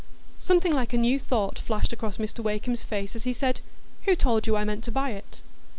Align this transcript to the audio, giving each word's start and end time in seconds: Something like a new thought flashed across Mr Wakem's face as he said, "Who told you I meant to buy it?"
Something 0.39 0.73
like 0.73 0.93
a 0.93 0.97
new 0.97 1.19
thought 1.19 1.59
flashed 1.59 1.93
across 1.93 2.17
Mr 2.17 2.39
Wakem's 2.39 2.83
face 2.83 3.15
as 3.15 3.25
he 3.25 3.33
said, 3.33 3.61
"Who 4.05 4.15
told 4.15 4.47
you 4.47 4.55
I 4.55 4.63
meant 4.63 4.83
to 4.85 4.91
buy 4.91 5.11
it?" 5.11 5.43